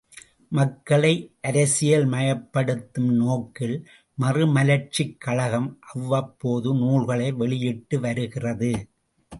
மக்களை 0.51 1.11
அரசியல்மயப்படுத்தும் 1.47 3.11
நோக்கில் 3.19 3.75
மறுமலர்ச்சிக் 4.17 5.15
கழகம் 5.19 5.69
அவ்வப்போது 5.93 6.71
நூல்களை 6.75 7.29
வெளியிட்டுவருகிறது. 7.33 8.73